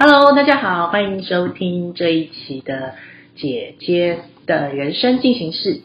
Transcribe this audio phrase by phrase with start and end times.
[0.00, 2.94] Hello，大家好，欢迎收听这一期的
[3.34, 5.80] 姐姐的人生进行式。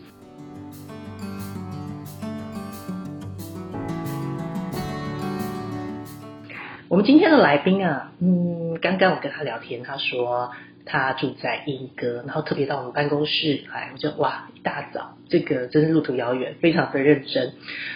[6.88, 10.52] 我们今天的来宾啊，嗯，刚刚我跟他聊天，他说
[10.86, 17.54] 他住在英歌，然后特别到我们办公室来，我就哇，一大早，这个真是路途遥远，非常的认真。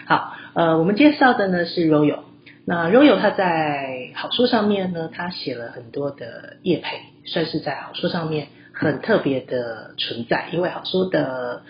[0.07, 2.21] 好，呃，我们介绍的呢是 Royal。
[2.69, 10.49] 那 Royal 他在好书上面呢，他写了很多的业配，算是在好书上面很特别的存在。
[10.51, 11.61] 因为好书的，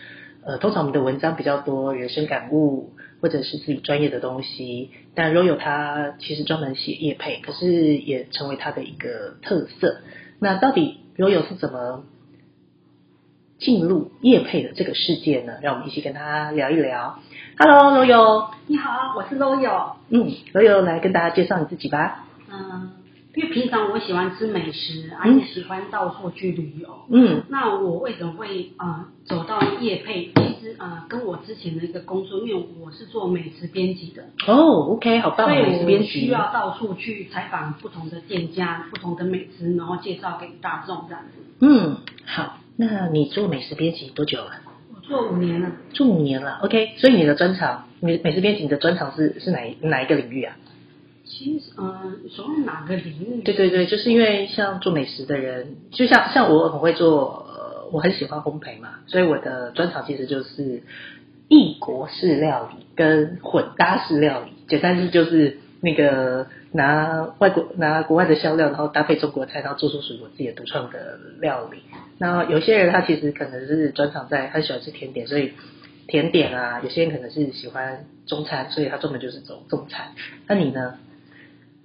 [0.43, 9.97] 呃，通常我们的文章比较多人生感悟或者是自己专业的东西，但 Royal 他其实专门写业配，可是也成为他的一个特色。
[10.39, 12.05] 那到底 Royal 是怎么
[13.59, 15.53] 进入叶配的这个世界呢？
[15.61, 17.19] 让我们一起跟他聊一聊。
[17.57, 18.49] Hello，Royal。
[18.67, 19.93] 你好，我是 Royal。
[20.09, 22.25] 嗯，Royal 来跟大家介绍你自己吧。
[22.51, 22.91] 嗯，
[23.33, 26.87] 因为平常我喜欢吃美食，啊，且喜欢到处去旅游。
[27.09, 30.31] 嗯那我为什么会啊、呃走到叶配？
[30.35, 36.27] 其实啊、呃跟我之前的一个工作，因为我是做美食编辑的，哦，OK，好棒，所美食编辑需。
[36.27, 41.43] 要到处去采访不同的店家、不同的美食，然后介绍给大众这样子。
[41.59, 44.51] 嗯，好，那你做美食编辑多久了？
[44.93, 46.93] 我做五年了，做五年了，OK。
[46.97, 50.55] 所以你的专长，美美食编辑你的专长是是哪一哪一个领域啊？
[51.25, 53.41] 其实呃，所谓哪个领域？
[53.41, 60.83] 对对对，就是因为像做美食的人，就像像我很会做，呃，我很喜欢烘焙嘛，所以我的专长其实就是
[61.47, 71.79] 异国式料理跟混搭式料理，简单是就是那个拿外国拿国外的香料，然后搭配中国菜，然后做出属于我自己的独创的料理。
[72.17, 75.53] 那有些人他其实可能是专长在他喜欢吃甜点，所以
[76.07, 80.13] 甜点啊，有些人可能是喜欢中餐，所以他专门就是走中餐。
[80.47, 80.95] 那你呢？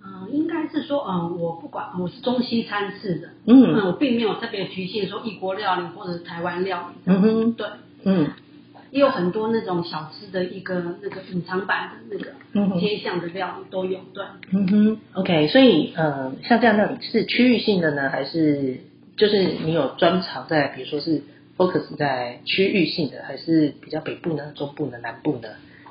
[0.05, 7.67] 嗯、应该是说，嗯、我不管，我是中西餐式的，嗯嗯，我并没有特别局限说异国料理或者是台湾料理，嗯哼对，
[8.03, 8.31] 嗯
[8.93, 12.17] 也有很多那种小吃的一个那个隐藏版的
[12.55, 14.23] 那个街巷的料理都有，对，
[14.53, 18.81] 嗯哼，OK，所以呃，像这样料理是区域性的呢，还是
[19.17, 21.23] 就是你有专长在，比如说是
[21.57, 25.49] focus 在区域性的，还是比较北部呢、中部呢、南部呢？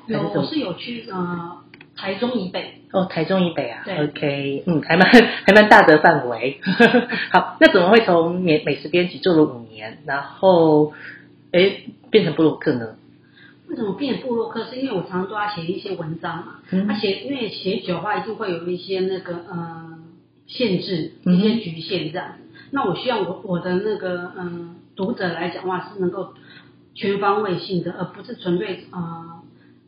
[0.07, 1.57] 还有我是有去呃
[1.97, 5.09] 台中以北，哦，台中以北啊对，OK，嗯，还蛮
[5.45, 6.59] 还蛮大的范围。
[7.33, 10.93] 好，那怎么会从美美食编辑做了五年，然后
[11.51, 12.95] 诶变成布洛克呢？
[13.67, 14.65] 为什么变部落客？
[14.65, 19.99] 是因为我常常都要写一些文章嘛，嗯他写因为写久的话，一定会有一些那个呃
[20.47, 22.43] 限制，嗯一些局限这样子。
[22.71, 26.33] 那我希望我我的那个嗯、呃读者来讲话是能够
[26.93, 29.41] 全方位性的，而不是纯粹呃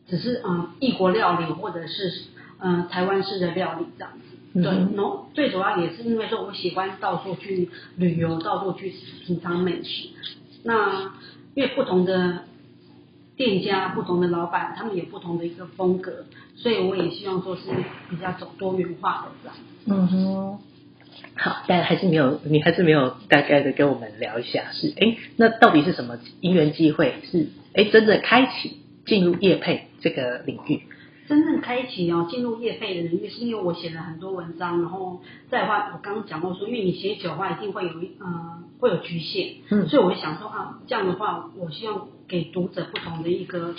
[0.08, 2.24] 只是呃异国料理或者是
[2.58, 4.62] 呃台湾式的料理这样子。
[4.62, 8.92] 对，然后最主要也是因为说我喜欢到处去旅游，到处去
[9.26, 10.08] 品尝美食。
[10.62, 11.12] 那
[11.54, 12.44] 因为不同的
[13.36, 16.26] 店家、不同的老板，他们有不同的一个风格，
[16.56, 17.62] 所以我也希望说是
[18.10, 19.56] 比较走多元化的这样。
[19.86, 20.58] 嗯哼，
[21.36, 30.82] 好，但还是没有，你还是没有大概的跟我们聊一下，是哎，那到底是什么因缘机会，是哎真的开启进入业配这个领域？
[31.26, 35.20] 真正开启哦进入业配的人，因为是因为我写了很多文章，然后
[35.50, 43.74] 再的话，我刚刚讲过说，因为你写久的话，一定会有一呃会有局限，嗯所以我就想说啊，这样的话，我希望给读者不同的一个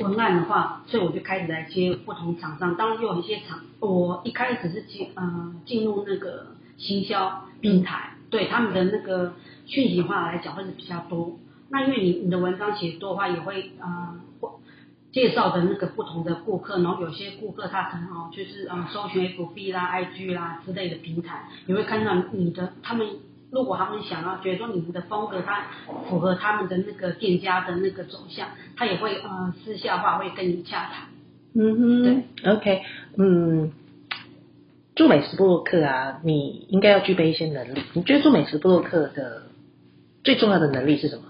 [0.00, 2.76] 文案的话，所以我就开始来接不同厂商。
[2.76, 9.34] 当然，又有一些厂，我一开始是进呃进入那个行销平台，对他们的那个
[9.66, 11.38] 讯息化来讲会是比较多。
[11.70, 14.48] 那因为你你的文章写多的话，也会呃会
[15.14, 23.06] 介绍的那个不同的顾客，然后有些顾客他可能哦就是啊搜寻 FB 啦、IG 啦之类的平台，你会看到你的他们。
[23.50, 25.66] 如果他们想要觉得说你们的风格它
[26.08, 31.06] 符合他们的那个店家的那个走向，他也会呃私下话会跟你洽谈。
[31.54, 32.24] 嗯哼
[32.56, 32.82] ，OK，
[33.16, 33.70] 嗯，
[34.96, 37.82] 做美食部落客啊，你应该要具备一些能力。
[37.92, 39.42] 你觉得做美食部落客的
[40.24, 41.22] 最重要的能力是什么？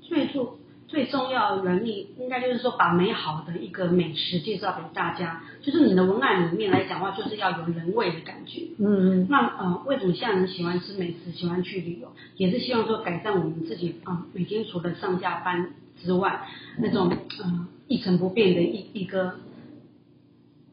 [0.00, 0.56] 最重
[0.88, 5.42] 最重要的能力，应该就是说把美好的一个美食介绍给大家。
[5.62, 8.62] 就是你的文案里面来讲的话，就是要有人味的感觉。
[8.78, 16.48] 嗯嗯那呃，为什么现在人喜欢吃美食，喜欢去旅游，也是希望说改善我们自己啊、呃每天除了上下班之外，
[16.78, 19.34] 那种呃一成不变的一一个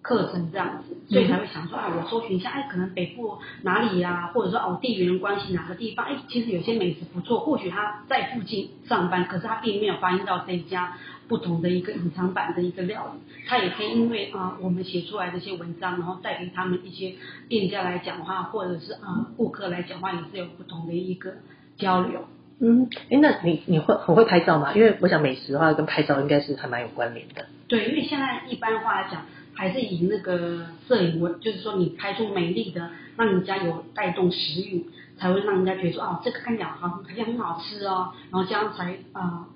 [0.05, 10.93] 课程这样子，所以才会想说，啊，我搜寻一下，哎，可能北部哪里呀、或者说哦地缘关系哪个地方，哎，其实有些美食不错，或许他在附近上班，可是他并没有发现到这一家
[11.27, 17.15] 不同的一个隐藏版的一个料理，他也可以因为啊、我们写出来的一些文章，然后带给他们一些
[17.49, 21.33] 店家来讲话，或者是啊、顾客来讲话，也是有不同的一个
[21.77, 22.25] 交流。
[22.59, 24.71] 嗯，哎，那你你会很会拍照吗？
[24.75, 27.47] 因为我想美食的话跟拍照应该是还蛮有关联的。
[27.67, 29.25] 对，因为现在一般话来讲，
[29.55, 34.85] 还是以那个摄影为，就是说你拍出美丽的，让人家有带动食欲，
[35.17, 39.47] 才会让人家觉得说哦，这个看起来好好像很好吃哦，然后这样才啊、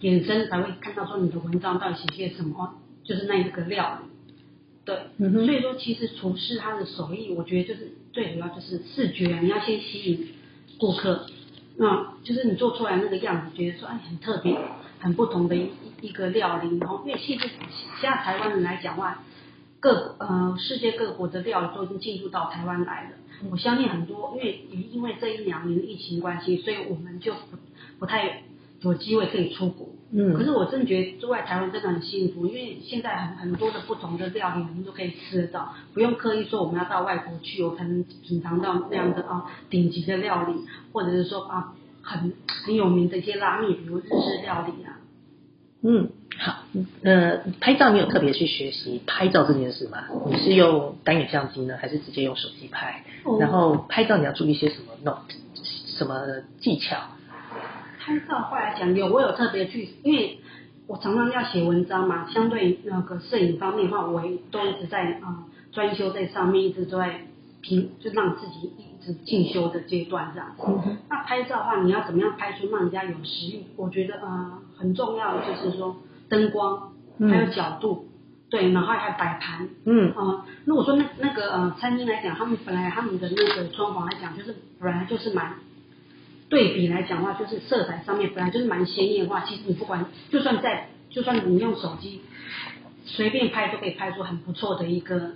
[0.00, 2.74] 衍生才会看到说你的文章到底写些什么，
[3.04, 4.00] 就是那一个料。
[4.84, 10.28] 对，所以说其实厨师他的手艺，我觉得就是最主要就是视觉，你要先吸引
[10.80, 11.26] 顾客，
[11.76, 14.58] 那就是你做出来那个样子，觉得说哎很特别，
[14.98, 15.54] 很不同的
[16.02, 17.48] 一一个料理，然后因为其实
[18.00, 19.22] 现在台湾人来讲话，
[19.80, 23.10] 各呃世界各国的料理都已经进入到台湾来了。
[23.50, 27.56] 我相信很多，因为也因为这一两年的疫情关系，所以我们就不
[27.98, 28.42] 不太
[28.80, 29.88] 有机会可以出国。
[30.14, 41.72] 嗯可是我真的觉得住在台湾真的很幸福，因为现在很很多的不同的料理我们都可以吃得到，不用刻意说我们要到外国去，我才能品尝到那样的啊顶级的料理，或者是说啊
[42.02, 42.34] 很
[42.66, 44.98] 很有名的一些拉面，比如日式料理啊。
[45.84, 46.62] 嗯，好，
[47.02, 50.04] 呃，拍照你有特别去学习拍照这件事吗？
[50.26, 53.04] 你是用单眼相机呢，还是直接用手机拍？
[53.24, 55.34] 哦然后拍照你要注意一些什么 note，
[55.98, 56.20] 什么
[56.60, 56.96] 技巧？
[57.98, 60.38] 拍照话来讲，有我有特别去，因为
[60.86, 67.22] 我常常要写文章嘛，相对那个摄影方面的话，我也都一直在啊专、修在上面，一直都在
[67.60, 70.62] 平，就让自己一直进修的阶段这样子。
[70.66, 73.64] 嗯那拍照的话，你要怎么样拍出让人家有食欲？
[73.76, 75.96] 我觉得呃很重要的就是说
[76.28, 78.08] 灯光，嗯还有角度，
[78.50, 79.68] 对，然后还有摆盘。
[79.84, 85.54] 嗯呃，如果说那那个呃餐厅来讲，他们本来他们的那个装潢来讲，就是本来就是蛮
[86.48, 92.20] 对比来讲的话，就是色彩上面本来就是蛮鲜艳的话，其实你不管就算在就算你用手机
[93.04, 95.32] 随便拍都可以拍出很不错的一个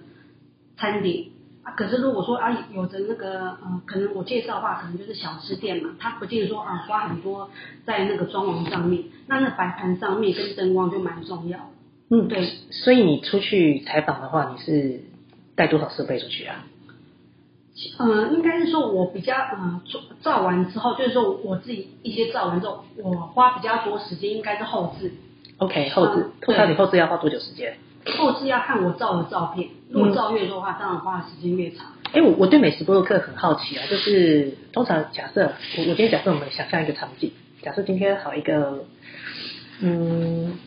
[0.77, 1.36] 餐点。
[1.67, 7.51] 啊，可是如果说啊，有的那个呃，可能我介绍的话，可能就是小吃店嘛，他不见得说啊花很多
[7.85, 11.59] 在那个装潢上面，那那摆盘上面跟灯光就蛮重要。
[12.09, 15.01] 嗯，对，所以你出去采访的话，你是
[15.57, 16.65] 带多少设备出去啊？
[17.99, 25.11] 呃，应该是说我比较呃做照完之后，就是说我自己一些照完之后，我花比较多时间应该是后置
[25.59, 27.77] ，OK，后置嗯，通常对你后置要花多久时间？
[28.19, 31.93] 后置要看我照的照片，如果照越多的话，当然花的时间越长。
[32.13, 38.85] 哎，我我对美食播客很好奇啊，就是通常假设我我今天假设我们想象一个场景，假设今天好一个
[39.81, 40.59] 嗯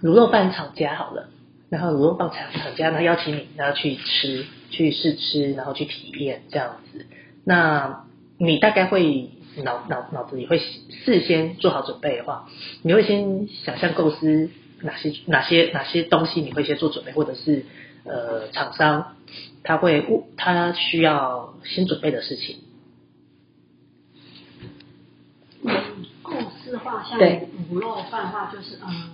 [0.00, 1.28] 卤肉饭厂家好了，
[1.70, 7.06] 然后卤肉饭厂厂家呢邀请你，然后去吃去试吃，然后去体验这样子，
[7.44, 8.04] 那
[8.38, 9.30] 你大概会
[9.62, 12.48] 脑脑脑子里会事先做好准备的话，
[12.82, 14.50] 你会先想象构思
[14.80, 17.64] 哪些哪些哪些东西你会先做准备，或者是
[18.04, 19.16] 呃厂商
[19.62, 20.06] 他会
[20.36, 22.58] 他需要先准备的事情。
[25.62, 25.72] 嗯，
[26.22, 29.10] 故事的话，像对卤肉饭的话，就是嗯，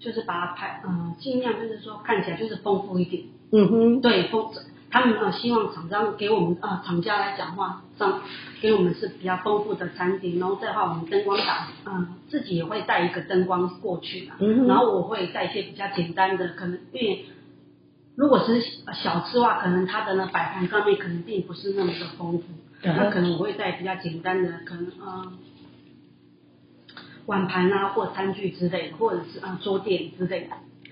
[0.00, 3.24] 就是把它拍呃，尽量就是说看起来就是丰富一点。
[3.52, 4.50] 嗯哼，对，丰
[4.90, 8.22] 他们呃希望厂商给我们呃厂家来讲话上
[8.62, 17.26] 给我们是比较丰富的餐点，然后再的话我们灯光打嗯、自己也会带一个灯光过去嘛，嗯哼然后我会带一些比较简单的，可能因为
[18.18, 18.60] 如果是
[18.92, 22.44] 小吃的话，可能它的呢摆盘上面可能并不是那么的丰富，
[22.82, 25.32] 那可能我会带比较简单的，可能呃
[27.26, 30.46] 碗盘啊或餐具之类的，或者是呃桌垫之类的。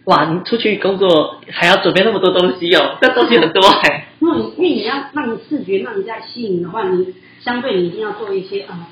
[0.05, 4.07] 哇，你出去工作还要准备那么多东西哦， 这东西很多 哎。
[4.21, 8.87] 因为你因为你要让你视觉让人家吸引的话，你相对你一定要做一些呃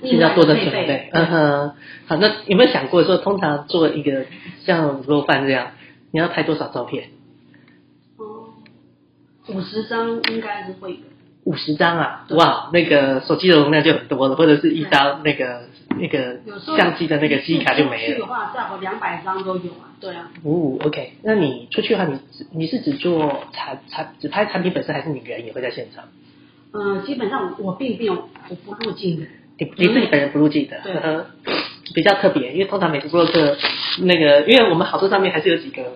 [0.00, 1.72] 比较多的准备，嗯哼。
[2.06, 4.24] 好，那有没有想过说，通常做一个
[4.64, 5.72] 像卤肉饭这样，
[6.10, 7.10] 你要拍多少照片？
[9.48, 10.98] 哦，五十张应该是会有。
[11.44, 12.26] 五十张啊！
[12.30, 15.62] 哇，那个手机的容量就很多了，或者是一张那个
[15.98, 16.40] 那个
[16.76, 18.08] 相机的那个记忆卡就没了。
[18.08, 20.30] 出去的话，至少两百张都有啊，对啊。
[20.42, 26.04] 哦，OK，那你出去的话，你只你是只做产产只拍产品本身，还是你人也会在现场？
[26.72, 29.26] 呃，基本上我并没有我不入境的，
[29.58, 31.26] 你你自己本人不入境的，对呵呵
[31.94, 33.56] 比较特别，因为通常美食布洛克
[34.00, 35.94] 那个，因为我们好多上面还是有几个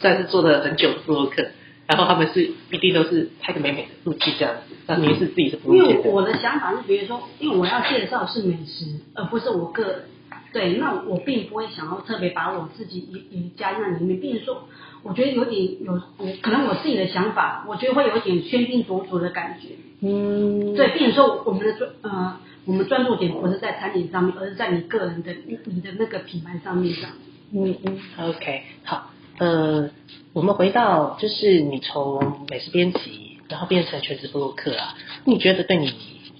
[0.00, 1.44] 算是做的很久的布洛克，
[1.86, 10.04] 然后他们是一定都是拍的美美的入境这样子，那你是自己是不因入境的，为我的想法是比如说，因为我要介绍是美食，而不是我个人。
[10.52, 14.68] 对，那我并不会想要特别把我自己也也加在里面，并且说，
[15.02, 19.70] 我觉得有点有，我可能我自己的想法，我觉得会有一点喧宾夺主的感觉。
[20.00, 27.10] 嗯，对，并且说我们的专呃我们专注点不是在餐点上面，而是在你个人的你你的那个品牌上面上。
[27.52, 29.90] 嗯嗯，OK，好，呃，
[30.32, 35.92] 我们回到就是你从美食编辑，然后变成全职布洛克啊，你觉得对你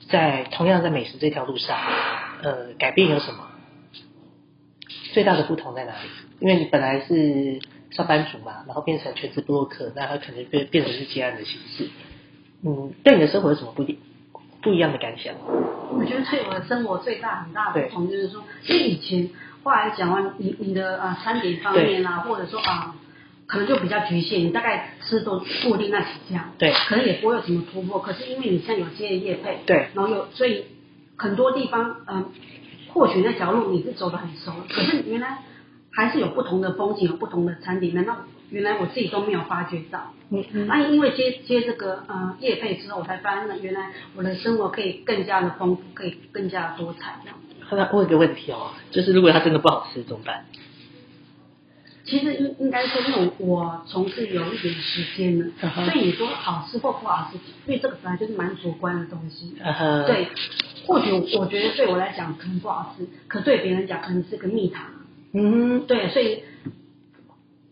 [0.08, 1.76] 在同样在美食这条路上，
[2.42, 3.48] 呃，改变有什么？
[5.12, 6.08] 最大的不同在哪里？
[6.40, 7.60] 因为你本来是
[7.90, 11.88] 上班族嘛，然后变成全职布洛克，那它可能变变成是接案的形式。
[12.62, 13.98] 嗯，对你的生活有什么不一
[14.62, 15.34] 不一样的感想？
[15.92, 19.28] 我觉得对我的生活最大很大的不同就是说，因为以前
[19.64, 22.94] 话来讲啊，你你的啊餐点方面啊，或者说啊，
[23.46, 27.98] 可能就比较局限，你大概吃都固定那几家，对，可能也不会有什么突破。
[27.98, 30.66] 可是因为你现在有些业配，对，然后有所以
[31.16, 32.30] 很多地方嗯，
[32.92, 35.38] 或许那条路你是走的很熟，可是原来
[35.90, 38.16] 还是有不同的风景，有不同的餐点，难道
[38.50, 40.12] 原来我自己都没有发觉到？
[40.30, 47.38] 嗯嗯，那因为接接这个呃业配之后，我才发现呢，原来我的生活可以更加的丰富，可以更加的多彩这样。
[47.70, 50.46] 那问一个问题哦，就是如果它真的不好吃怎么办？
[52.06, 55.46] 其实应应该说，因为我从事有一点时间了，
[55.86, 59.56] 所以你说好吃或不好吃，因为这个本来就是蛮主观的东西。
[59.58, 60.28] 呃呵，对，
[60.86, 64.84] 或许我觉得对我来讲可能不好吃，可对别人讲可能是个蜜糖。
[65.32, 66.42] 嗯对，所以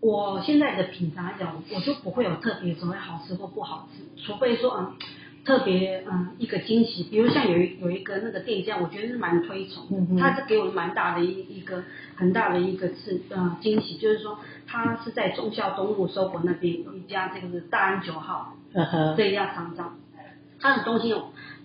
[0.00, 4.96] 我现在的品尝来讲，我就不会有特别所谓好吃或不好吃，除非说嗯
[5.44, 11.82] 特别嗯一个惊喜，比如像有一有一个那个店家，我觉得是蛮推崇的，嗯他是给我蛮大的一一个
[12.14, 18.54] 很大的一个是呃惊喜，就是说他是在忠孝东路收活那边有一家这个是大安九号
[19.16, 19.98] 这一家厂商，
[20.60, 21.12] 他的东西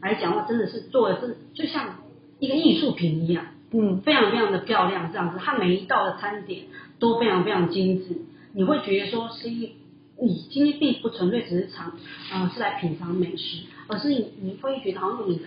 [0.01, 1.95] 来讲的话，真的是做的是就像
[2.39, 3.45] 一个艺术品一样。
[3.71, 4.01] 嗯。
[4.01, 6.63] 非常非常的漂亮，这样子，他每一道的餐点
[6.99, 8.21] 都非常非常精致，
[8.53, 9.73] 你会觉得说是一，
[10.19, 11.93] 你今天并不纯粹只是尝，
[12.31, 15.39] 呃，是来品尝美食，而是你你会觉得好像你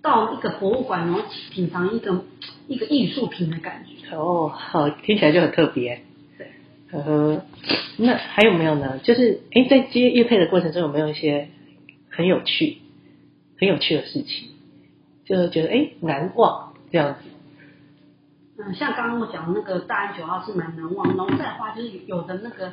[0.00, 2.24] 到一个博物馆，然后品尝一个
[2.68, 4.14] 一个艺术品的感觉。
[4.16, 6.02] 哦，好，听起来就很特别。
[6.38, 6.52] 对，
[6.90, 7.42] 呵呵，
[7.98, 8.98] 那还有没有呢？
[8.98, 11.48] 就是哎，在接乐配的过程中，有没有一些
[12.10, 12.78] 很有趣、
[13.58, 14.48] 很有趣的事情？
[15.26, 17.20] 就觉得哎难忘这样子。
[18.56, 22.72] 嗯，像刚刚我讲的那个大安九号是蛮难忘，然后再的话就是有的那个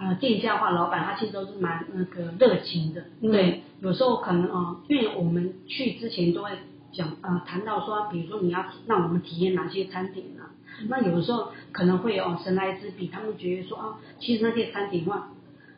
[0.00, 6.50] 呃店家的话，老板他其实都是蛮那个热情的，嗯对，有时候可能呃，因为我们去之前都会
[6.92, 10.50] 讲呃谈到说，比如说你要让我们体验哪些餐点啊，
[10.88, 15.30] 那有的时候可能会哦、呃神来之笔，他们觉得说啊，其实那些餐点的话，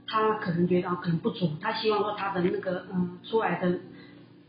[0.06, 3.78] 他可能觉得啊可能不足，他希望说他的那个嗯、出来的。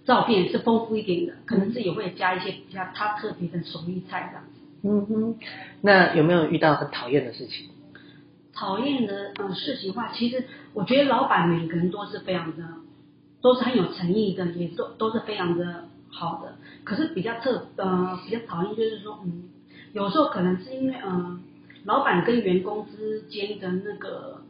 [0.03, 4.59] 照片是丰富一点的，可能是也会加一些比较他特别的手艺菜这样子。
[4.81, 5.35] 嗯哼，
[5.81, 7.69] 那有没有遇到很讨厌的事情？
[8.61, 12.63] 讨厌的嗯事情的话，其实我觉得老板每个人都是非常的，
[13.41, 16.53] 都是很有诚意的，也都都是非常的好的。
[16.83, 19.49] 可是比较特呃比较讨厌就是说，嗯，
[19.93, 21.39] 有时候可能是因为呃
[21.85, 24.41] 老板跟员工之间的那个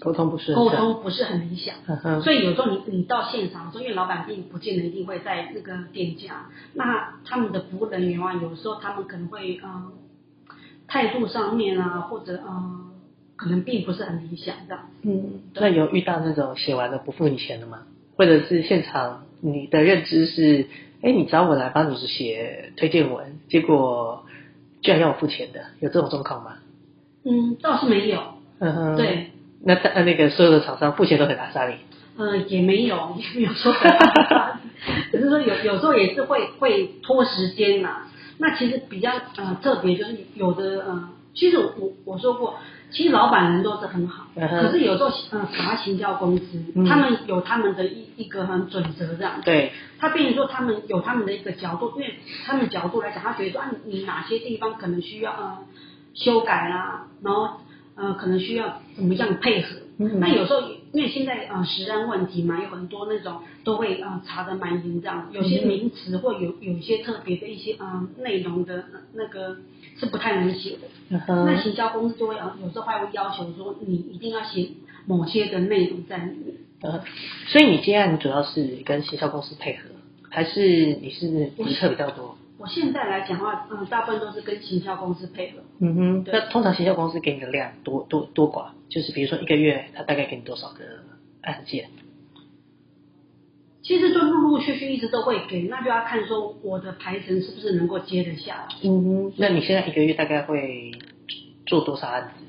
[0.00, 0.70] 沟通不是沟。
[0.70, 1.74] 通不是很理想。
[1.88, 9.90] 呵呵，所以有时候你你到现场的时候，因为老板并不见得一定会在那个店家，那他们的服务人员啊，有时候他们可能会呃
[10.86, 12.89] 态度上面啊，或者呃
[13.40, 14.84] 可能并不是很理想这样。
[15.02, 17.84] 嗯，那有遇到那种写完了不付你钱的吗？
[18.16, 20.66] 或者是现场你的认知是，
[21.00, 24.26] 哎，你找我来帮你写推荐文，结果
[24.82, 26.58] 居然要我付钱的，有这种状况吗？
[27.24, 28.20] 嗯，倒是没有，
[28.58, 28.96] 嗯哼，。
[28.96, 29.30] 对，
[29.64, 31.76] 那他那个所有的厂商付钱都很拉萨你，
[32.18, 33.90] 呃也没有， 也没有说 很
[35.10, 38.02] 只是说有有时候也是会会拖时间嘛、
[38.38, 42.56] 那其实比较呃特别就是有的呃，其实我我说过，
[42.90, 46.44] 其实老板人都是很好，嗯可是有时候呃查行销公司，
[46.74, 49.40] 嗯他们有他们的一一个很准则这样。
[49.44, 55.58] 对，他变成说他们有他们的一个角度，因为他们角度来讲，他觉得说啊，你你哪些地方可能需要呃
[56.14, 57.60] 修改啦，然后
[57.94, 59.76] 呃可能需要怎么样配合。
[59.98, 69.58] 嗯那有时候因为现在呃食安问题嘛，有很多那种都会呃查的蛮严这样，有些嗯名词或有有一些特别的一些呃内容的、呃那个
[69.98, 70.88] 是不太能写的。
[71.10, 74.68] 嗯，那行销公司就会呃有时候还会要求说你一定要写
[75.06, 76.56] 某些的内容在里面。
[76.82, 77.04] 呃，
[77.46, 79.90] 所以你接案主要是跟行销公司配合，
[80.30, 82.36] 还是你是比较多？
[82.60, 85.60] 我现在来讲的话，嗯，大部分都是跟行销公司配合。
[85.78, 90.84] 嗯哼，那通常行销公司给你的量多多多寡，就是比如说一个月，他大概给你多少个
[91.40, 91.88] 案件？
[93.80, 98.68] 其实就陆陆续续一直都会给，那就要看说我的排程是不是能够接得下来。
[98.82, 100.92] 嗯哼，那你现在一个月大概会
[101.64, 102.44] 做多少案子？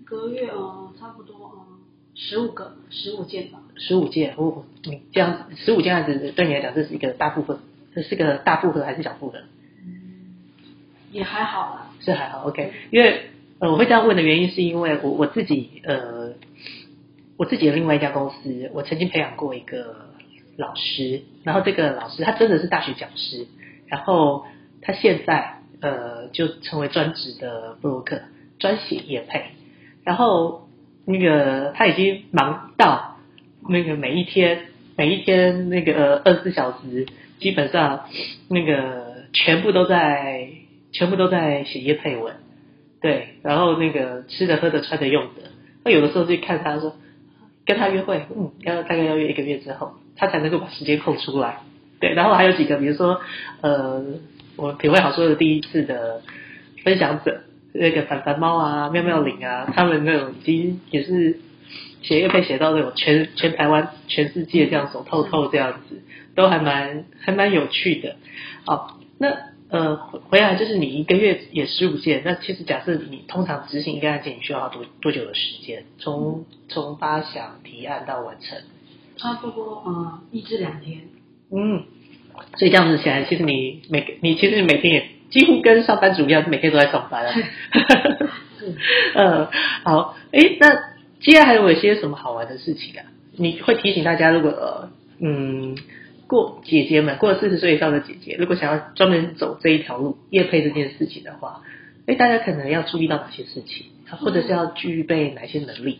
[0.00, 1.66] 一个月呃，差不多呃
[2.14, 3.60] 十五个十五件吧。
[3.76, 7.58] 十五件，哦，你这样十五件案子对你来讲，这是一个大部分
[7.94, 9.40] 这是个大负荷还是小负荷？
[11.10, 11.88] 也还好啦。
[12.00, 12.72] 是还好，OK。
[12.90, 13.30] 因为
[13.60, 16.32] 呃，我会这样问的原因是因为我我自己呃，
[17.36, 20.08] 我自己的另外一家公司，我曾经培养过一个
[20.56, 23.46] 老师，然后这个老师他真的是大学讲师，
[23.86, 24.46] 然后
[24.80, 28.22] 他现在呃就成为专职的布洛克，
[28.58, 29.44] 专写业配，
[30.02, 30.66] 然后
[31.04, 33.18] 那个他已经忙到
[33.68, 37.06] 那个每一天每一天那个二十四小时，
[37.38, 38.04] 基本上
[38.48, 40.48] 那个全部都在
[40.92, 42.34] 全部都在写业配文，
[43.00, 45.50] 对，然后那个吃的喝的穿的用的，
[45.84, 46.96] 那有的时候就看他说
[47.64, 51.60] 跟他约会，嗯，要大概要约一个月之后，他才能够把时间空出来，
[52.00, 53.20] 对，然后还有几个，比如说
[53.62, 54.04] 呃，
[54.56, 56.20] 我品味好说的第一次的
[56.84, 57.40] 分享者，
[57.72, 61.38] 那个凡凡猫啊、妙妙玲啊，他们那种已经也是
[62.02, 66.02] 写业配写到那种全全台湾、全世界这样手透透这样子，
[66.34, 68.16] 都还蛮还蛮有趣的。
[68.64, 69.28] 好，那
[69.70, 75.84] 呃回回来就是你一个月也十五件，那其实假设你通常执行一个案件，你需要多多久的时间？
[75.98, 78.58] 从从发想提案到完成？
[79.16, 81.02] 差不多呃一至两天。
[81.50, 81.84] 嗯，
[82.56, 87.34] 所以这样子起来，其实你每个你其实每天也几乎跟上班族一样，每天都在上班啊。
[87.36, 88.28] 嗯
[89.14, 89.50] 呃，
[89.82, 90.68] 好，诶，那
[91.22, 93.06] 接下来还有一些什么好玩的事情啊？
[93.36, 95.76] 你会提醒大家，如果呃嗯
[96.26, 101.62] 过姐姐们过了四十岁以上的姐姐，如果想要专门走这一条路，夜配这件事情的话，
[102.06, 103.86] 诶，大家可能要注意到哪些事情，
[104.18, 105.98] 或者是要具备哪些能力？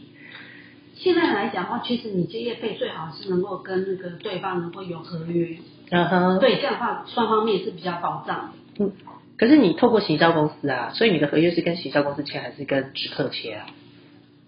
[0.95, 5.57] 现在来讲的话，其实你接业配最好是能够跟那个对方能够有合约，
[5.91, 8.85] 嗯哼，对，这样的话双方面是比较保障的。
[8.85, 8.93] 嗯，
[9.37, 13.67] 可是你透过行销公司啊，所以你的合约是跟行销公司签还是跟直客签啊？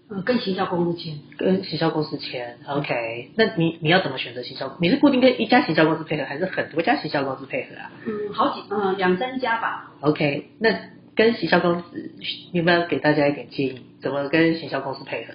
[0.07, 3.31] 呃，跟行销公司签，跟行销公司签，OK？
[3.35, 4.77] 那你你要怎么选择行销？
[4.79, 9.91] 你是固定跟一家行销公司配合，还是很多家行销公司配合啊嗯，好几嗯两三家吧。
[10.01, 10.51] ？OK？
[10.59, 10.69] 那
[11.15, 12.11] 跟行销公司，
[12.51, 15.33] 你有没有给大家一点建议，怎么跟行销公司配合？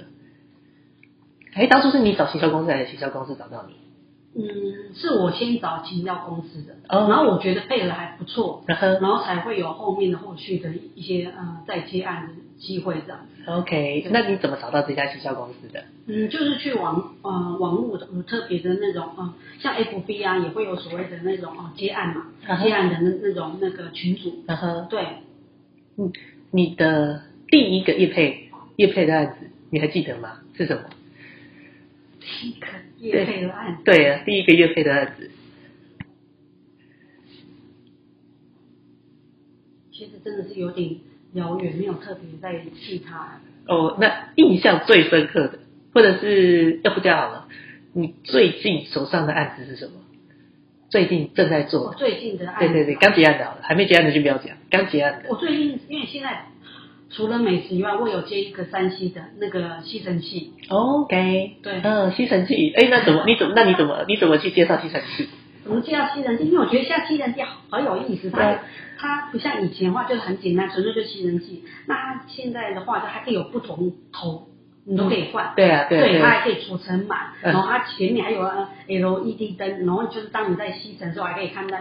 [1.54, 3.74] 哎，当初是你找行销公司，还是行销公司找到你？
[4.32, 13.26] 嗯，是我先找行销公司的，哦然后我觉得配合还不错，然后才会有后面的后续的一些呃再接案的机会这样。
[13.46, 15.82] OK，那你怎么找到这家行销公司的？
[16.06, 22.26] 嗯，就是去网呃网络的有特别的那种呃，像 FB 啊也会有所谓的那种呃接案嘛，
[22.62, 25.04] 接案的那那种那个群组，然后，对，
[25.96, 26.12] 嗯，
[26.52, 30.34] 你的第一个业配业配的案子，你还记得吗？
[30.56, 30.82] 是什么？
[32.20, 32.66] 第一个
[33.00, 35.30] 业配的案，对啊，第一个业配的案子。
[39.92, 40.96] 其实真的是有点
[41.32, 43.40] 遥远，没有特别在记它。
[43.66, 45.58] 哦，那印象最深刻的，
[45.92, 47.48] 或者是要不这样好了，
[47.92, 49.92] 你最近手上的案子是什么？
[50.88, 55.28] 最近正在做最近的案子，对对对，刚结案的好了，还没结案的就不要讲，刚结案的。
[55.28, 56.46] 我最近因为现在
[57.10, 63.24] 除了美食以外，我有接一个山西的那个吸尘器，OK，对嗯，吸尘器，哎，那怎么？
[63.26, 63.52] 你怎么？
[63.56, 64.04] 那你怎么？
[64.06, 65.28] 你怎么去介绍吸尘器？
[65.64, 66.44] 怎么介绍吸尘器？
[66.44, 68.60] 因为我觉得现在吸尘器好好有意思，它
[68.98, 71.64] 它不像以前的话就是很简单，纯粹就吸尘器。
[71.86, 74.48] 那它现在的话，它还可以有不同头，
[74.84, 75.52] 你都可以换。
[75.56, 81.76] 对啊，对对，它，还可以储存满，嗯然后它前面还有呃 LED 灯，然后就是当你在吸尘的时候，还可以看到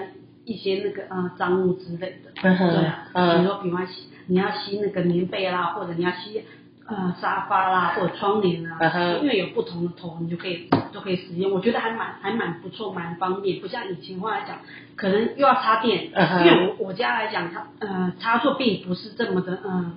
[0.45, 2.31] 一些那个呃脏物之类的。
[2.41, 6.43] 嗯哼对啊，嗯比如说，比方吸你要吸那个棉被啦，或者你要吸
[6.87, 11.51] 呃沙发啦，或者窗帘啊，嗯哼因为有不同的头，你就可以都可以使用。
[11.51, 14.57] 我觉得还蛮还蛮不错，蛮方便，不像以前话来讲，
[14.95, 19.93] 可能又要插电，因为我我家来讲，它呃插座并不是这么的嗯、呃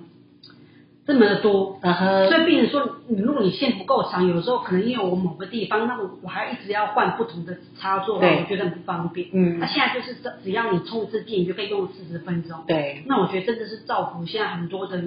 [1.05, 1.79] 这么的多。
[1.81, 9.27] 所以，病人说，你如果你线不够长，有时候可能因为我某个地方，那我我还一直要换不同的插座，我觉得很不方便。
[9.33, 12.63] 嗯那现在就是只只要你充一次电，你就可以用四十分钟。
[12.67, 13.03] 对。
[13.05, 15.03] 那我觉得真的是造福现在很多的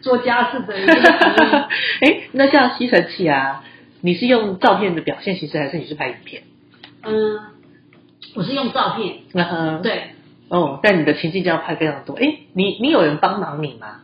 [0.00, 1.56] 做家事的一个服务。
[2.00, 3.64] 哎， 那像吸尘器啊，
[4.00, 6.42] 你是用照片的表现形式，还是你是拍影片？
[7.02, 7.38] 嗯，
[8.34, 10.10] 我是用照片，嗯哼，对，
[10.48, 12.14] 哦，但你的情境就要拍非常多。
[12.16, 14.00] 哎，你你有人帮忙你吗？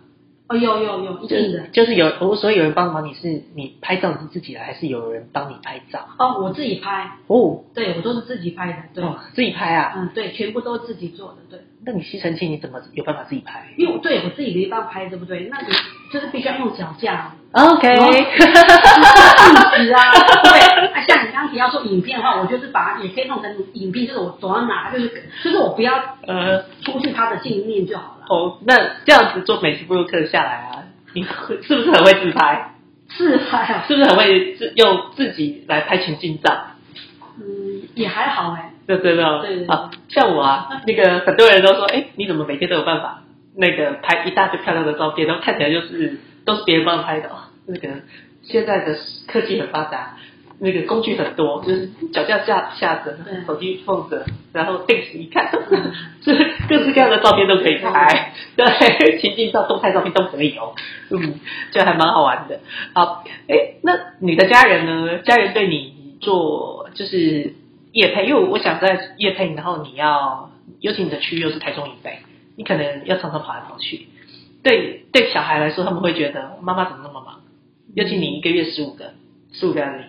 [0.53, 1.67] 哦，有有有，一就定的。
[1.69, 6.07] 就是有，我所以有人帮忙你是你拍照是自己来，还是有人帮你拍照？
[6.19, 9.95] 哦，我自己拍，哦，对我都是自己拍的，对，哦，自己拍啊？
[9.97, 11.61] 嗯，对，全部都是自己做的，对。
[11.85, 15.49] 那你吸尘器你怎么有办法自己拍因为我对我自己没办法拍，对不对？
[15.51, 15.67] 那你
[16.13, 17.97] 就是必须要用脚架，？OK，一
[19.87, 20.13] 直啊，
[20.45, 20.92] 对。
[21.03, 25.09] 啊，像你刚刚提到说影片的话，我就是把它也可以弄成影片，就是我走到哪，就是
[25.43, 25.95] 就是我不要
[26.27, 28.27] 呃，出去它的镜面就好了。
[28.29, 30.85] 哦，那这样子做美食布鲁克下来啊，
[31.15, 32.75] 你会是不是很会自拍？
[33.09, 36.51] 自拍啊，是不是很会自用自己来拍情境照？
[37.39, 38.71] 嗯，也还好哎。
[38.89, 43.23] 就真的哦对对对好像我啊，那个很多人都说，哎，你怎么每天都有办法
[43.57, 47.47] 那个拍一大堆漂亮的照片，然后看起来就是都是别人帮你拍的哦。
[47.67, 47.89] 那个
[48.43, 48.97] 现在的
[49.29, 50.17] 科技很发达，
[50.65, 55.51] 那个工具很多，就是脚架架架着，手机放着，然后定时一看
[56.23, 60.75] 就，是各式各样的照片都可以拍，对， 情境照、动态照片都可以哦，
[61.11, 61.41] 嗯，
[61.73, 62.61] 就还蛮好玩的。
[62.95, 65.19] 好，哎，那你的家人呢？
[65.19, 67.55] 家人对你做就是
[67.91, 72.19] 夜配，因为我想在夜配，然后你要，尤其你的区域又是台中以北，
[72.57, 74.07] 你可能要常常跑来跑去。
[74.63, 77.41] 对对，小孩来说，他们会觉得妈妈怎么那么忙？
[77.97, 79.15] 尤其你一个月十五个，
[79.53, 80.05] 十五个案例，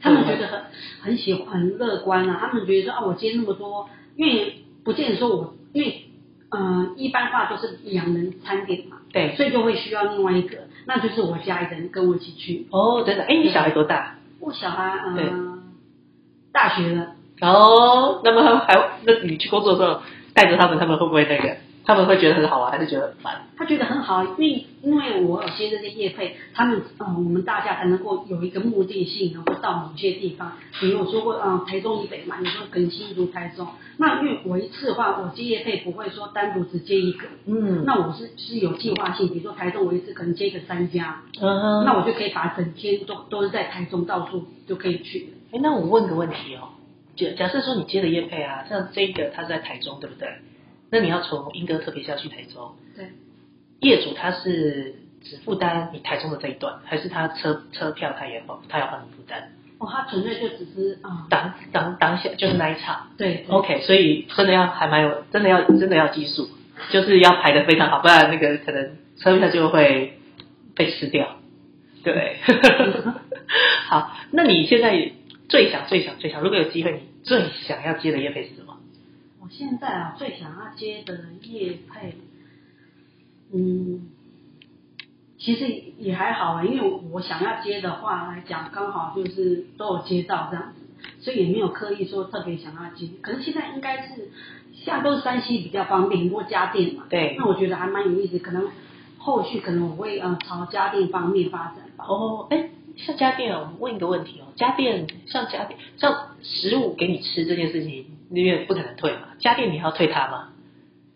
[0.00, 0.60] 他们觉得很
[1.02, 6.04] 很喜欢很乐观啊，他们觉得说啊，我接那么多，因为不见得说我，因为
[6.50, 12.66] 呃一般话都是两人餐点嘛，对，所以就会需要另外一个，那就是我家里人跟我一起去。
[12.70, 14.18] 哦，真的，哎，你小孩多大？
[14.40, 15.58] 我小孩嗯呃
[16.52, 20.00] 大学了，哦，那么还那你去工作的时候
[20.32, 21.56] 带着他们，他们会不会那个？
[21.88, 23.46] 他们会觉得很好玩，还是觉得很烦？
[23.56, 30.52] 他觉得很好，因为因为我有些这些业配，他们呃我们大家才能够有一个目的性，能够到某些地方。
[30.78, 45.32] 比如我说过，嗯、台中以北嘛，你说更新竹台中，那因为我一次的话，我接业配不会说单独只接一个，嗯那我是是有计划性，比如说台中我一次可能接个三家，嗯哼那我就可以把整天都都是在台中到处就可以去。
[45.52, 46.68] 哎，那我问个问题哦，
[47.16, 50.28] 假假设说你接的业配啊，像这个他是在台中，对不对？
[50.90, 53.06] 那你要从英歌特别校去台中，对，
[53.80, 59.52] 业主他是只负担你台中的这一段，还是他车车票他也帮他要帮你负担？
[59.78, 66.48] 哦，他纯粹就只是啊、当当当下就是那一场对对，OK，所以真的要还蛮有，真的要真的要技术，
[66.90, 70.18] 就是要排的非常好，不然那个可能车票就会
[70.74, 71.36] 被吃掉。
[72.02, 72.38] 对，
[73.88, 75.12] 好，那你现在
[75.48, 78.67] 最想最想最想，如果有机会，你最想要接的业配是什么？
[79.48, 82.16] 我现在啊，最想要接的业配，
[83.50, 84.10] 嗯，
[85.38, 90.82] 其实也还好啊，因为我想要接的话来讲，刚好就是都有接到这样子，
[91.20, 93.08] 所以也没有刻意说特别想要接。
[93.22, 94.28] 可是现在应该是
[94.74, 98.68] 现在都是山西比较方便，很多家电嘛，对那我觉得还蛮有意思，可能
[99.16, 102.04] 后续可能我会呃朝家电方面发展吧。
[102.06, 110.48] 哦，哎，像家电哦，我们问一个问题哦，家电像家电像食物给你吃这件事情，因为不可能退嘛，家电你还要退它吗？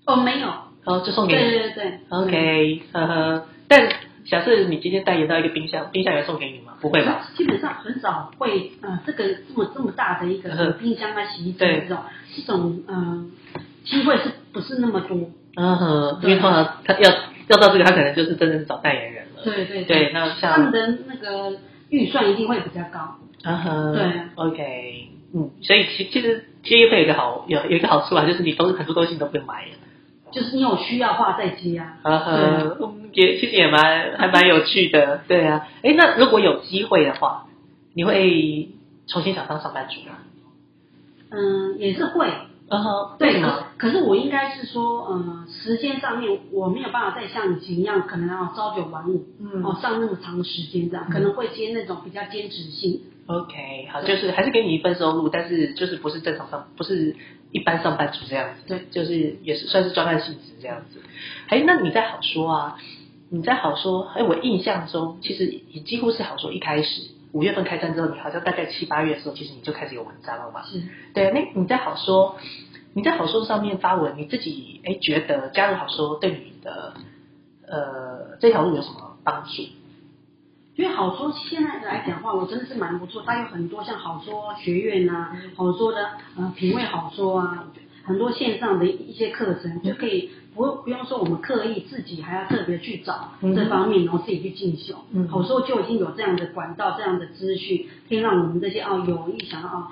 [0.06, 0.46] 哦，没有，
[0.84, 1.50] 然后就送给对你。
[1.50, 3.46] 对对对 OK，呵呵。
[3.68, 3.88] 但
[4.24, 6.74] 假设你今天代言到一个冰箱，冰箱也送给你吗？
[6.80, 7.28] 不会吧？
[7.36, 11.98] 基本上很少会呃，这个这么这么大的一个嗯冰箱啊、洗衣机这种
[12.34, 15.18] 这种嗯、呃机会是不是那么多？
[15.56, 17.10] 嗯哼，因为通常他要
[17.48, 19.42] 要到这个，他可能就是真的是找代言人了。
[19.44, 21.58] 对对对，那像他们的那个
[21.90, 23.16] 预算一定会比较高。
[23.44, 24.04] 嗯哼，对
[24.36, 29.66] ，OK，嗯，所以其其实接业配有一个好有有一个好处啊，就是你都很多东西你都不用买。
[30.32, 31.98] 就是你有需要的话再接啊。
[32.02, 35.66] 呵呵，嗯，也其实也蛮还蛮有趣的，对啊。
[35.82, 37.46] 哎，那如果有机会的话，
[37.92, 38.70] 你会
[39.06, 40.16] 重新想当上班族吗？
[41.30, 42.30] 嗯，也是会。
[42.70, 43.42] 嗯哼，对？
[43.42, 53.00] 可是可是我应该是说，呃，时间上面我没有办法再像以前一样，可能要朝九晚五，嗯哦，上那么长的时间这样，嗯可能会接那种比较兼职性的。
[53.26, 57.14] OK，好，就是还是给你一份收入，但是就是不是正常上，不是
[57.52, 61.00] 一般上班族这样子，对，就是也是算是专案性质这样子。
[61.48, 62.78] 哎，那你在好说啊，
[63.30, 70.64] 你在好说，哎，我印象中其实也几乎是好说一开始五月份开战之后，你好像大概七八月的时候，其实你就开始有文章了嘛？
[70.66, 70.82] 是。
[71.14, 72.36] 对，那你在好说，
[72.92, 76.94] 你在好说上面发文，你自己哎觉得加入好说对你的
[77.68, 79.62] 呃这条路有什么帮助？
[80.74, 87.68] 因为好说现在来讲的话，我真的是蛮不错，它有很多像好说学院啊，好说的呃品味好说啊，
[88.04, 94.94] 很多线上的一些课程就可以不不用说我们刻意自己还要特别去找嗯这方面，然后自己去进修。
[95.12, 99.88] 嗯好说就已经有这样的管道、这样的资讯，可以让我们这些哦有意想要哦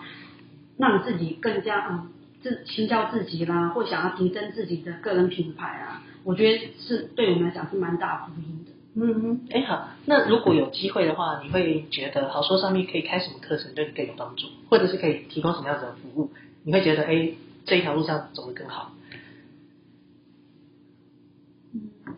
[0.78, 2.08] 让自己更加嗯
[2.42, 8.69] 自提高自己啦，或想要提升自己的个人品牌啊，我觉得是对我们来讲是蛮大福音的。
[8.94, 16.30] 嗯嗯，哎好，那如果有机会的话，你会觉得好说上面可以开什么课程对你更有帮助，或者是可以提供什么样子的服务？
[16.64, 17.32] 你会觉得哎
[17.64, 18.92] 这一条路上走得更好？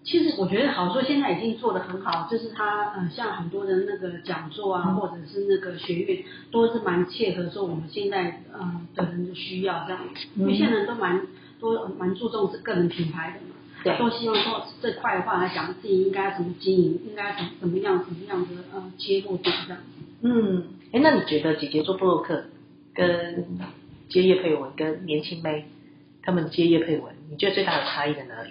[0.03, 4.97] 其实我觉得好说现在已经做得很好，就是他呃像很多的那个讲座啊，嗯。
[4.97, 10.01] 或者是那个学院，都是蛮切合说我们现在呃的人的需要这样。
[10.37, 11.27] 因为现在人都蛮
[11.61, 19.83] 都蛮注重是个人品牌的嘛，对都希望说这块的话来讲，自己应该怎么经营，应该怎怎么样怎么样的呃切入点这样。
[20.23, 22.45] 嗯，哎，那你觉得姐姐做布洛克
[22.95, 23.45] 跟
[24.09, 25.67] 接叶配文跟年轻妹
[26.23, 28.51] 他们接叶配文，你觉得最大的差异在哪里？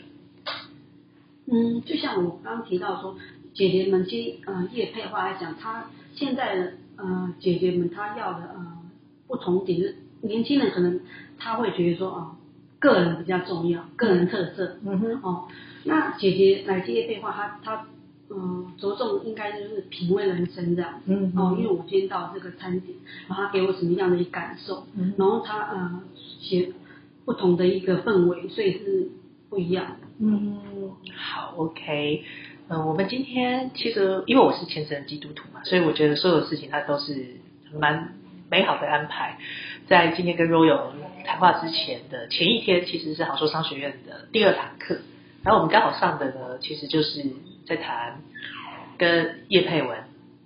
[1.46, 3.16] 嗯，就像我刚刚提到说，
[3.54, 8.78] 姐姐们接呃叶配的话来讲，她现在的呃姐姐们她要的呃
[9.28, 11.00] 不同点是，年轻人可能
[11.40, 12.38] 他会觉得说啊、
[12.82, 15.48] 个人比较重要，个人特色嗯哼，哦。
[15.86, 17.86] 那姐姐来接叶配的话，她她
[18.30, 21.02] 嗯着重应该就是品味人生这样。
[21.06, 26.02] 嗯哦，因为我今天到这个餐点，然后她给我什么样的一个感受，嗯然后她呃
[26.42, 26.74] 写
[27.24, 29.10] 不同的一个氛围，所以是
[29.50, 30.08] 不一样的。
[30.20, 30.60] 嗯，
[31.16, 32.24] 好，OK。
[32.68, 37.26] 嗯，我们今天其实因为我是虔诚的基督徒嘛，所以我觉得所有事情它都是
[37.78, 38.14] 蛮
[38.50, 39.38] 美好的安排。
[39.88, 40.80] 在今天跟 Royal
[41.21, 45.00] 谈话之前的前一天，其实是好说商学院的第二堂课，
[45.44, 47.26] 然后我们刚好上的呢，其实就是
[47.68, 48.22] 在谈
[48.98, 49.98] 跟叶佩文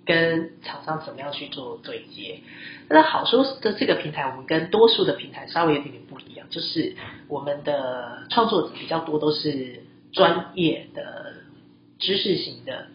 [0.04, 2.40] 跟厂商怎么样去做对接。
[2.88, 6.96] 那好说的这个平台，我们跟多数的平台稍微有点点不一样，就是
[7.28, 9.82] 我们的创作者比较多都是
[10.12, 11.34] 专业的
[11.98, 12.86] 知识型的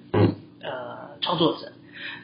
[0.61, 1.71] 呃创作者。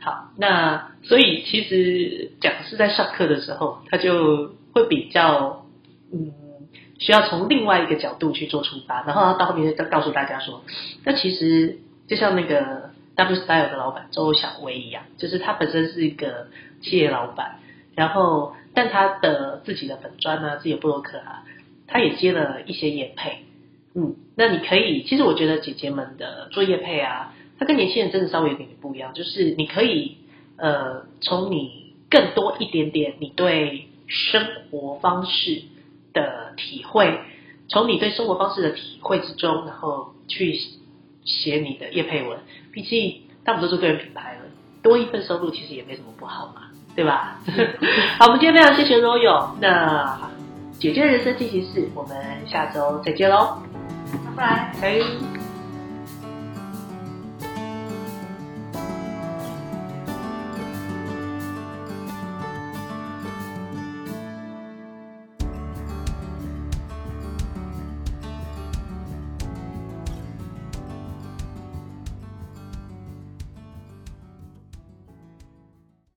[0.02, 5.57] 好，那所以其实讲师在上课的时候，他就会比较
[6.12, 6.32] 嗯，
[7.00, 10.64] 需要从另外一个角度去做出发，然后他到后面就告诉大家说，
[11.04, 16.48] 那其实就像那个 W Style 的老板周小薇一样，就是他本身是一个
[16.82, 17.60] 企业老板，
[17.96, 21.44] 然后但他的自己的粉砖啊，自己的布洛克啊，
[21.88, 23.44] 他也接了一些业配，
[23.96, 30.18] 嗯，那你可以，其实我觉得姐姐们的做业配啊，它跟年轻人真的稍微有点不一样，就是你可以
[30.58, 35.64] 呃，从你更多一点点你对生活方式
[36.18, 37.20] 的体会，
[37.68, 40.60] 从你对生活方式的体会之中，然后去
[41.24, 42.40] 写你的叶配文。
[42.72, 44.40] 毕竟大部分都是个人品牌了，
[44.82, 46.64] 多一份收入其实也没什么不好嘛，
[46.96, 47.40] 对吧？
[48.18, 50.30] 好，我们今天非常谢谢 Royal，那
[50.80, 53.62] 姐姐的人生进行式，我们下周再见喽，
[54.36, 54.76] 拜拜。
[54.82, 55.37] 拜。